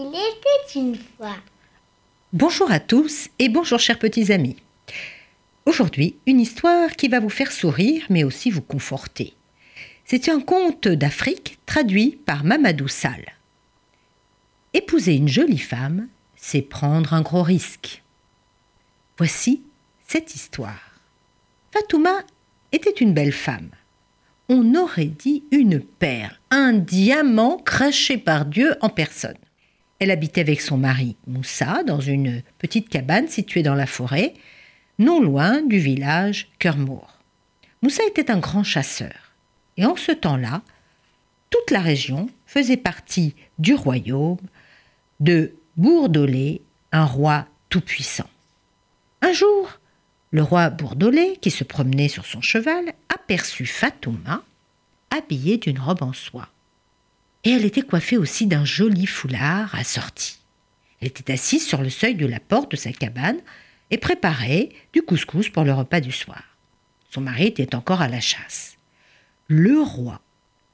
Il 0.00 0.06
était 0.10 0.78
une 0.78 0.94
fois. 0.94 1.34
Bonjour 2.32 2.70
à 2.70 2.78
tous 2.78 3.30
et 3.40 3.48
bonjour 3.48 3.80
chers 3.80 3.98
petits 3.98 4.30
amis. 4.30 4.54
Aujourd'hui, 5.66 6.14
une 6.24 6.38
histoire 6.38 6.92
qui 6.92 7.08
va 7.08 7.18
vous 7.18 7.28
faire 7.28 7.50
sourire 7.50 8.06
mais 8.08 8.22
aussi 8.22 8.48
vous 8.52 8.62
conforter. 8.62 9.34
C'est 10.04 10.28
un 10.28 10.38
conte 10.38 10.86
d'Afrique 10.86 11.58
traduit 11.66 12.12
par 12.12 12.44
Mamadou 12.44 12.86
Sall. 12.86 13.24
Épouser 14.72 15.16
une 15.16 15.26
jolie 15.26 15.58
femme, 15.58 16.06
c'est 16.36 16.62
prendre 16.62 17.12
un 17.12 17.22
gros 17.22 17.42
risque. 17.42 18.04
Voici 19.16 19.64
cette 20.06 20.32
histoire. 20.32 20.92
Fatouma 21.72 22.22
était 22.70 22.90
une 23.00 23.14
belle 23.14 23.32
femme. 23.32 23.70
On 24.48 24.76
aurait 24.76 25.06
dit 25.06 25.42
une 25.50 25.80
perle, 25.80 26.38
un 26.52 26.72
diamant 26.74 27.58
craché 27.58 28.16
par 28.16 28.44
Dieu 28.44 28.76
en 28.80 28.90
personne. 28.90 29.34
Elle 29.98 30.10
habitait 30.10 30.40
avec 30.40 30.60
son 30.60 30.76
mari 30.76 31.16
Moussa 31.26 31.82
dans 31.82 32.00
une 32.00 32.42
petite 32.58 32.88
cabane 32.88 33.28
située 33.28 33.62
dans 33.62 33.74
la 33.74 33.86
forêt, 33.86 34.34
non 34.98 35.20
loin 35.20 35.62
du 35.62 35.78
village 35.78 36.50
Kermour. 36.58 37.18
Moussa 37.82 38.02
était 38.06 38.30
un 38.30 38.38
grand 38.38 38.64
chasseur, 38.64 39.32
et 39.76 39.84
en 39.84 39.96
ce 39.96 40.12
temps-là, 40.12 40.62
toute 41.50 41.70
la 41.70 41.80
région 41.80 42.28
faisait 42.46 42.76
partie 42.76 43.34
du 43.58 43.74
royaume 43.74 44.38
de 45.20 45.54
Bourdolé, 45.76 46.62
un 46.92 47.04
roi 47.04 47.46
tout-puissant. 47.68 48.28
Un 49.22 49.32
jour, 49.32 49.78
le 50.30 50.42
roi 50.42 50.70
Bourdolé, 50.70 51.38
qui 51.40 51.50
se 51.50 51.64
promenait 51.64 52.08
sur 52.08 52.26
son 52.26 52.40
cheval, 52.40 52.92
aperçut 53.08 53.66
Fatouma, 53.66 54.42
habillée 55.10 55.58
d'une 55.58 55.78
robe 55.78 56.02
en 56.02 56.12
soie. 56.12 56.48
Et 57.48 57.52
elle 57.52 57.64
était 57.64 57.80
coiffée 57.80 58.18
aussi 58.18 58.46
d'un 58.46 58.66
joli 58.66 59.06
foulard 59.06 59.74
assorti. 59.74 60.38
Elle 61.00 61.08
était 61.08 61.32
assise 61.32 61.66
sur 61.66 61.80
le 61.80 61.88
seuil 61.88 62.14
de 62.14 62.26
la 62.26 62.40
porte 62.40 62.70
de 62.72 62.76
sa 62.76 62.92
cabane 62.92 63.38
et 63.90 63.96
préparait 63.96 64.68
du 64.92 65.00
couscous 65.00 65.48
pour 65.48 65.64
le 65.64 65.72
repas 65.72 66.00
du 66.00 66.12
soir. 66.12 66.42
Son 67.08 67.22
mari 67.22 67.46
était 67.46 67.74
encore 67.74 68.02
à 68.02 68.08
la 68.08 68.20
chasse. 68.20 68.76
Le 69.46 69.80
roi, 69.80 70.20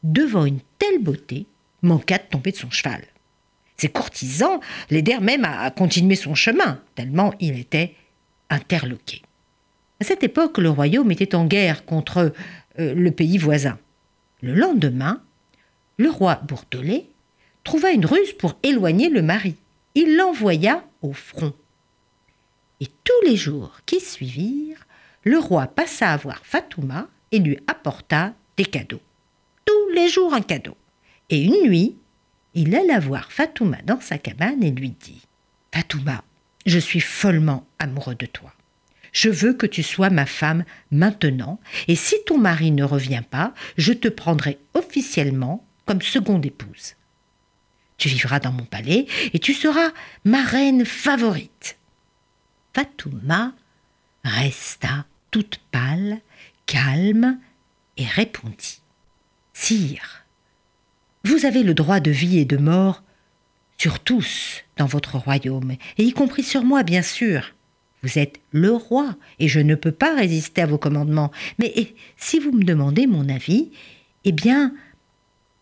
devant 0.03 0.47
une 0.47 0.59
telle 0.81 1.01
beauté, 1.01 1.47
manqua 1.83 2.19
de 2.19 2.25
tomber 2.29 2.51
de 2.51 2.57
son 2.57 2.73
cheval. 2.73 3.05
Ses 3.77 3.91
courtisans 3.91 4.59
l'aidèrent 4.91 5.21
même 5.21 5.45
à 5.45 5.71
continuer 5.71 6.17
son 6.17 6.35
chemin, 6.35 6.81
tellement 6.97 7.35
il 7.39 7.57
était 7.57 7.95
interloqué. 8.51 9.23
À 10.01 10.05
cette 10.05 10.25
époque, 10.25 10.59
le 10.59 10.71
royaume 10.71 11.13
était 11.13 11.37
en 11.37 11.47
guerre 11.47 11.85
contre 11.85 12.33
euh, 12.81 12.95
le 12.97 13.11
pays 13.13 13.39
voisin. 13.39 13.79
Le 14.43 14.55
lendemain, 14.55 15.23
le 15.97 16.11
roi 16.11 16.37
Bourdolé 16.47 17.09
trouva 17.63 17.93
une 17.93 18.07
ruse 18.07 18.33
pour 18.33 18.59
éloigner 18.63 19.09
le 19.09 19.23
mari. 19.23 19.57
Il 19.95 20.17
l'envoya 20.17 20.85
au 21.03 21.13
front. 21.13 21.55
Et 22.81 22.89
tous 23.05 23.27
les 23.27 23.37
jours 23.37 23.81
qui 23.87 24.01
suivirent, 24.01 24.87
le 25.23 25.39
roi 25.39 25.67
passa 25.67 26.11
à 26.11 26.17
voir 26.17 26.45
Fatouma 26.45 27.09
et 27.33 27.39
lui 27.39 27.59
apporta 27.67 28.35
des 28.57 28.65
cadeaux. 28.65 29.01
Tous 29.65 29.89
les 29.95 30.09
jours 30.09 30.35
un 30.35 30.43
cadeau. 30.43 30.77
Et 31.31 31.43
une 31.43 31.69
nuit, 31.69 31.97
il 32.55 32.75
alla 32.75 32.99
voir 32.99 33.33
Fatouma 33.33 33.79
dans 33.85 34.01
sa 34.01 34.19
cabane 34.19 34.63
et 34.63 34.71
lui 34.71 34.91
dit 34.91 35.23
Fatouma, 35.73 36.23
je 36.67 36.79
suis 36.79 37.01
follement 37.01 37.67
amoureux 37.79 38.15
de 38.15 38.27
toi. 38.27 38.53
Je 39.13 39.31
veux 39.31 39.55
que 39.55 39.67
tu 39.67 39.85
sois 39.85 40.11
ma 40.11 40.27
femme 40.27 40.65
maintenant, 40.91 41.61
et 41.87 41.95
si 41.95 42.17
ton 42.27 42.37
mari 42.37 42.73
ne 42.73 42.83
revient 42.83 43.23
pas, 43.31 43.55
je 43.79 43.93
te 43.93 44.09
prendrai 44.09 44.59
officiellement 44.75 45.65
comme 45.87 46.03
seconde 46.03 46.47
épouse. 46.47 46.95
Tu 47.99 48.09
vivras 48.09 48.41
dans 48.41 48.53
mon 48.53 48.65
palais 48.65 49.07
et 49.33 49.39
tu 49.39 49.55
seras 49.55 49.91
ma 50.25 50.43
reine 50.43 50.85
favorite. 50.85 51.79
Fatouma 52.73 53.53
resta 54.25 55.07
toute 55.31 55.61
pâle, 55.71 56.21
calme, 56.67 57.39
et 57.97 58.07
répondit 58.07 58.81
Sire, 59.53 60.25
vous 61.25 61.47
avez 61.47 61.63
le 61.63 61.75
droit 61.75 62.01
de 62.01 62.11
vie 62.11 62.39
et 62.39 62.45
de 62.45 62.57
mort 62.57 63.03
sur 63.79 64.01
tous 64.01 64.63
dans 64.77 64.87
votre 64.87 65.17
royaume, 65.17 65.73
et 65.99 66.05
y 66.05 66.13
compris 66.13 66.43
sur 66.43 66.65
moi, 66.65 66.83
bien 66.83 67.03
sûr. 67.03 67.55
Vous 68.03 68.19
êtes 68.19 68.41
le 68.51 68.73
roi, 68.73 69.17
et 69.39 69.49
je 69.49 69.61
ne 69.61 69.75
peux 69.75 69.93
pas 69.93 70.15
résister 70.15 70.63
à 70.63 70.67
vos 70.67 70.79
commandements. 70.79 71.31
Mais 71.59 71.95
si 72.17 72.39
vous 72.39 72.53
me 72.53 72.65
demandez 72.65 73.07
mon 73.07 73.29
avis, 73.29 73.71
eh 74.25 74.33
bien, 74.33 74.75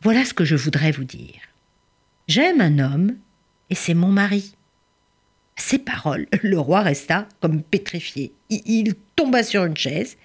voilà 0.02 0.24
ce 0.24 0.34
que 0.34 0.44
je 0.44 0.56
voudrais 0.56 0.90
vous 0.90 1.04
dire. 1.04 1.40
J'aime 2.26 2.60
un 2.60 2.80
homme, 2.80 3.16
et 3.70 3.76
c'est 3.76 3.94
mon 3.94 4.08
mari. 4.08 4.56
Ces 5.56 5.78
paroles, 5.78 6.26
le 6.42 6.58
roi 6.58 6.80
resta 6.82 7.28
comme 7.40 7.62
pétrifié. 7.62 8.32
Il 8.50 8.94
tomba 9.14 9.44
sur 9.44 9.64
une 9.64 9.76
chaise, 9.76 10.16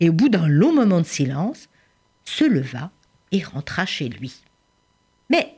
et 0.00 0.08
au 0.08 0.12
bout 0.12 0.30
d'un 0.30 0.48
long 0.48 0.72
moment 0.72 1.00
de 1.00 1.06
silence, 1.06 1.68
se 2.24 2.44
leva 2.44 2.90
et 3.30 3.42
rentra 3.42 3.84
chez 3.84 4.08
lui. 4.08 4.42
Mais 5.28 5.54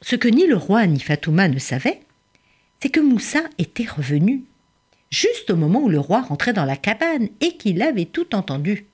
ce 0.00 0.16
que 0.16 0.28
ni 0.28 0.46
le 0.46 0.56
roi 0.56 0.86
ni 0.86 1.00
Fatouma 1.00 1.48
ne 1.48 1.58
savaient, 1.58 2.00
c'est 2.80 2.90
que 2.90 3.00
Moussa 3.00 3.42
était 3.58 3.88
revenu 3.88 4.44
juste 5.10 5.50
au 5.50 5.56
moment 5.56 5.82
où 5.82 5.88
le 5.88 6.00
roi 6.00 6.22
rentrait 6.22 6.52
dans 6.52 6.64
la 6.64 6.76
cabane 6.76 7.28
et 7.40 7.56
qu'il 7.56 7.82
avait 7.82 8.06
tout 8.06 8.34
entendu. 8.34 8.86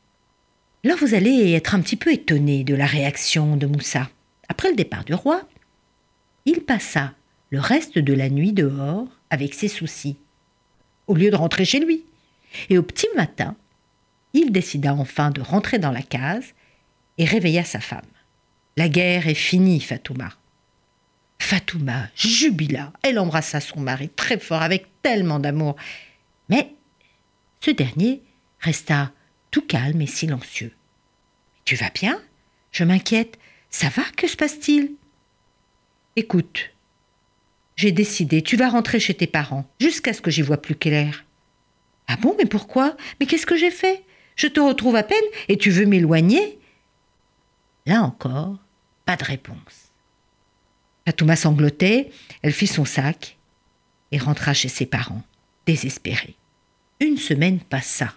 Là, 0.85 0.97
vous 0.97 1.15
allez 1.15 1.53
être 1.53 1.77
un 1.77 1.81
petit 1.81 1.95
peu 1.95 2.13
étonné 2.13 2.65
de 2.65 2.75
la 2.75 2.87
réaction 2.87 3.57
de 3.57 3.67
Moussa. 3.67 4.11
Après 4.49 4.69
le 4.69 4.75
départ 4.75 5.05
du 5.05 5.15
roi, 5.15 5.49
il 6.45 6.63
passa 6.63 7.13
le 7.51 7.61
reste 7.61 7.99
de 7.99 8.13
la 8.13 8.29
nuit 8.29 8.53
dehors 8.53 9.07
avec 9.31 9.55
ses 9.55 9.69
soucis, 9.69 10.17
au 11.07 11.15
lieu 11.15 11.31
de 11.31 11.37
rentrer 11.37 11.65
chez 11.65 11.79
lui. 11.79 12.05
Et 12.69 12.79
au 12.79 12.83
petit 12.83 13.07
matin, 13.15 13.55
il 14.33 14.51
décida 14.51 14.93
enfin 14.93 15.31
de 15.31 15.41
rentrer 15.41 15.79
dans 15.79 15.93
la 15.93 16.03
case 16.03 16.53
et 17.17 17.27
réveilla 17.27 17.63
sa 17.63 17.79
femme. 17.79 18.01
La 18.77 18.89
guerre 18.89 19.29
est 19.29 19.35
finie, 19.35 19.81
Fatouma. 19.81 20.31
Fatouma 21.39 22.09
jubila. 22.17 22.93
Elle 23.03 23.21
embrassa 23.21 23.61
son 23.61 23.81
mari 23.81 24.09
très 24.09 24.39
fort 24.39 24.63
avec 24.63 24.87
tellement 25.01 25.39
d'amour. 25.39 25.77
Mais 26.49 26.75
ce 27.61 27.71
dernier 27.71 28.21
resta 28.59 29.13
tout 29.53 29.63
calme 29.63 30.03
et 30.03 30.09
silencieux. 30.09 30.73
Tu 31.65 31.77
vas 31.77 31.91
bien? 31.91 32.21
Je 32.73 32.83
m'inquiète. 32.83 33.39
Ça 33.71 33.89
va? 33.89 34.03
Que 34.17 34.27
se 34.27 34.37
passe-t-il? 34.37 34.93
Écoute, 36.17 36.71
j'ai 37.77 37.93
décidé, 37.93 38.43
tu 38.43 38.57
vas 38.57 38.69
rentrer 38.69 38.99
chez 38.99 39.15
tes 39.15 39.27
parents, 39.27 39.67
jusqu'à 39.81 40.13
ce 40.13 40.21
que 40.21 40.31
j'y 40.31 40.43
vois 40.43 40.61
plus 40.61 40.75
clair. 40.75 41.25
Ah 42.09 42.17
bon, 42.17 42.35
mais 42.37 42.47
pourquoi? 42.47 42.97
Mais 43.21 43.27
qu'est-ce 43.27 43.47
que 43.47 43.57
j'ai 43.57 43.71
fait? 43.71 44.05
Je 44.37 44.47
te 44.47 44.61
retrouve 44.61 44.97
à 44.97 45.03
peine 45.03 45.19
et 45.49 45.57
tu 45.57 45.71
veux 45.71 45.87
m'éloigner? 45.87 46.59
Là 47.87 48.03
encore, 48.03 48.59
pas 49.05 49.17
de 49.17 49.25
réponse. 49.25 49.93
Fatouma 51.07 51.37
sanglotait, 51.37 52.11
elle 52.43 52.53
fit 52.53 52.67
son 52.67 52.85
sac 52.85 53.39
et 54.11 54.19
rentra 54.19 54.55
chez 54.55 54.69
ses 54.69 54.87
parents, 54.87 55.23
désespérée. 55.67 56.37
Une 57.01 57.17
semaine 57.17 57.61
passa. 57.61 58.15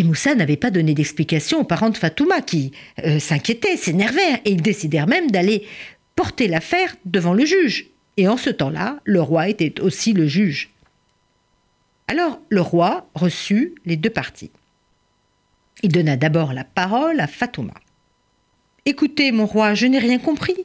Et 0.00 0.02
Moussa 0.02 0.34
n'avait 0.34 0.56
pas 0.56 0.70
donné 0.70 0.94
d'explication 0.94 1.60
aux 1.60 1.64
parents 1.64 1.90
de 1.90 1.96
Fatouma 1.98 2.40
qui 2.40 2.72
euh, 3.04 3.18
s'inquiétaient, 3.18 3.76
s'énervèrent 3.76 4.40
et 4.46 4.52
ils 4.52 4.62
décidèrent 4.62 5.06
même 5.06 5.30
d'aller 5.30 5.66
porter 6.16 6.48
l'affaire 6.48 6.96
devant 7.04 7.34
le 7.34 7.44
juge. 7.44 7.90
Et 8.16 8.26
en 8.26 8.38
ce 8.38 8.48
temps-là, 8.48 9.00
le 9.04 9.20
roi 9.20 9.50
était 9.50 9.78
aussi 9.82 10.14
le 10.14 10.26
juge. 10.26 10.70
Alors 12.08 12.40
le 12.48 12.62
roi 12.62 13.10
reçut 13.14 13.74
les 13.84 13.96
deux 13.96 14.08
parties. 14.08 14.50
Il 15.82 15.92
donna 15.92 16.16
d'abord 16.16 16.54
la 16.54 16.64
parole 16.64 17.20
à 17.20 17.26
Fatouma. 17.26 17.74
Écoutez, 18.86 19.32
mon 19.32 19.44
roi, 19.44 19.74
je 19.74 19.84
n'ai 19.84 19.98
rien 19.98 20.18
compris. 20.18 20.56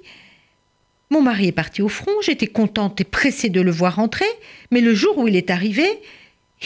Mon 1.09 1.21
mari 1.21 1.47
est 1.47 1.51
parti 1.51 1.81
au 1.81 1.89
front, 1.89 2.21
j'étais 2.21 2.47
contente 2.47 3.01
et 3.01 3.03
pressée 3.03 3.49
de 3.49 3.59
le 3.59 3.71
voir 3.71 3.97
rentrer, 3.97 4.23
mais 4.71 4.79
le 4.79 4.95
jour 4.95 5.17
où 5.17 5.27
il 5.27 5.35
est 5.35 5.49
arrivé, 5.49 5.85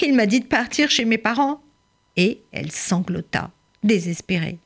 il 0.03 0.13
m'a 0.13 0.27
dit 0.27 0.41
de 0.41 0.45
partir 0.45 0.91
chez 0.91 1.05
mes 1.05 1.17
parents. 1.17 1.63
Et 2.19 2.41
elle 2.51 2.69
sanglota, 2.69 3.49
désespérée. 3.81 4.59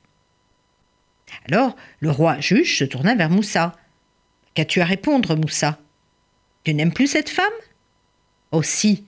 Alors 1.47 1.75
le 2.00 2.09
roi 2.09 2.39
juge 2.39 2.79
se 2.79 2.83
tourna 2.83 3.13
vers 3.13 3.29
Moussa. 3.29 3.73
Qu'as-tu 4.55 4.81
à 4.81 4.85
répondre, 4.85 5.35
Moussa? 5.35 5.77
Tu 6.63 6.73
n'aimes 6.73 6.94
plus 6.94 7.05
cette 7.05 7.29
femme? 7.29 7.53
Aussi. 8.51 9.05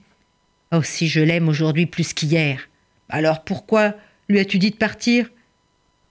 Oh, 0.70 0.84
si 0.84 1.08
je 1.08 1.18
l'aime 1.18 1.48
aujourd'hui 1.48 1.86
plus 1.86 2.12
qu'hier. 2.12 2.68
Alors 3.08 3.42
pourquoi 3.42 3.96
lui 4.28 4.38
as-tu 4.38 4.60
dit 4.60 4.70
de 4.70 4.76
partir? 4.76 5.28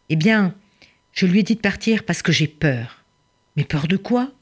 Eh 0.10 0.18
bien, 0.18 0.56
je 1.14 1.28
lui 1.28 1.40
ai 1.40 1.44
dit 1.44 1.56
de 1.56 1.62
partir 1.62 2.04
parce 2.04 2.22
que 2.22 2.34
j'ai 2.34 2.50
peur. 2.50 3.06
Mais 3.56 3.64
peur 3.64 3.88
de 3.88 3.96
quoi? 3.96 4.34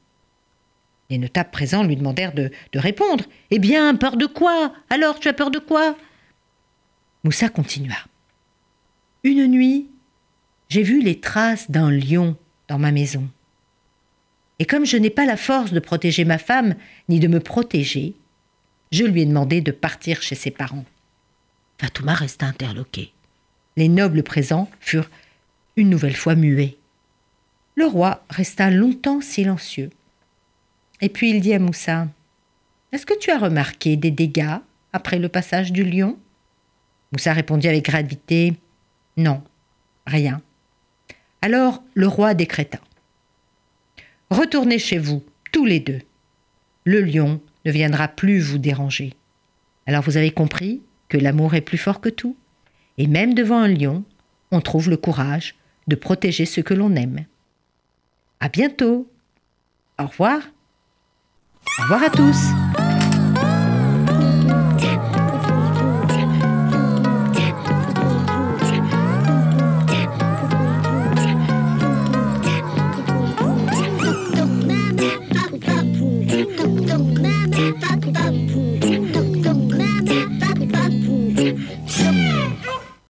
Les 1.10 1.18
notables 1.18 1.52
présents 1.52 1.84
lui 1.84 1.94
demandèrent 1.94 2.34
de, 2.34 2.50
de 2.72 2.78
répondre. 2.80 3.24
Eh 3.52 3.60
bien, 3.60 3.94
peur 3.94 4.16
de 4.16 4.26
quoi? 4.26 4.72
Alors, 4.90 5.20
tu 5.20 5.28
as 5.28 5.32
peur 5.32 5.52
de 5.52 5.60
quoi? 5.60 5.96
Moussa 7.24 7.48
continua. 7.48 7.96
Une 9.22 9.46
nuit, 9.46 9.88
j'ai 10.68 10.82
vu 10.82 11.02
les 11.02 11.20
traces 11.20 11.70
d'un 11.70 11.90
lion 11.90 12.36
dans 12.68 12.78
ma 12.78 12.92
maison. 12.92 13.26
Et 14.58 14.66
comme 14.66 14.84
je 14.84 14.98
n'ai 14.98 15.08
pas 15.08 15.24
la 15.24 15.38
force 15.38 15.72
de 15.72 15.80
protéger 15.80 16.26
ma 16.26 16.36
femme, 16.36 16.74
ni 17.08 17.20
de 17.20 17.28
me 17.28 17.40
protéger, 17.40 18.14
je 18.92 19.04
lui 19.04 19.22
ai 19.22 19.26
demandé 19.26 19.62
de 19.62 19.72
partir 19.72 20.20
chez 20.20 20.34
ses 20.34 20.50
parents. 20.50 20.84
Fatouma 21.78 22.12
resta 22.12 22.44
interloquée. 22.44 23.12
Les 23.76 23.88
nobles 23.88 24.22
présents 24.22 24.70
furent 24.80 25.10
une 25.76 25.88
nouvelle 25.88 26.16
fois 26.16 26.34
muets. 26.34 26.76
Le 27.74 27.86
roi 27.86 28.22
resta 28.28 28.70
longtemps 28.70 29.22
silencieux. 29.22 29.90
Et 31.00 31.08
puis 31.08 31.30
il 31.30 31.40
dit 31.40 31.54
à 31.54 31.58
Moussa 31.58 32.06
Est-ce 32.92 33.06
que 33.06 33.18
tu 33.18 33.30
as 33.30 33.38
remarqué 33.38 33.96
des 33.96 34.10
dégâts 34.10 34.58
après 34.92 35.18
le 35.18 35.30
passage 35.30 35.72
du 35.72 35.84
lion? 35.84 36.18
Moussa 37.14 37.32
répondit 37.32 37.68
avec 37.68 37.84
gravité 37.84 38.54
Non, 39.16 39.40
rien. 40.04 40.42
Alors 41.42 41.80
le 41.94 42.08
roi 42.08 42.34
décréta 42.34 42.80
Retournez 44.30 44.80
chez 44.80 44.98
vous, 44.98 45.22
tous 45.52 45.64
les 45.64 45.78
deux. 45.78 46.00
Le 46.82 47.00
lion 47.00 47.40
ne 47.64 47.70
viendra 47.70 48.08
plus 48.08 48.40
vous 48.40 48.58
déranger. 48.58 49.14
Alors 49.86 50.02
vous 50.02 50.16
avez 50.16 50.32
compris 50.32 50.82
que 51.08 51.16
l'amour 51.16 51.54
est 51.54 51.60
plus 51.60 51.78
fort 51.78 52.00
que 52.00 52.08
tout. 52.08 52.36
Et 52.98 53.06
même 53.06 53.34
devant 53.34 53.60
un 53.60 53.68
lion, 53.68 54.02
on 54.50 54.60
trouve 54.60 54.90
le 54.90 54.96
courage 54.96 55.54
de 55.86 55.94
protéger 55.94 56.46
ce 56.46 56.62
que 56.62 56.74
l'on 56.74 56.96
aime. 56.96 57.26
À 58.40 58.48
bientôt. 58.48 59.08
Au 60.00 60.06
revoir. 60.06 60.40
Au 61.78 61.82
revoir 61.82 62.02
à 62.02 62.10
tous. 62.10 62.63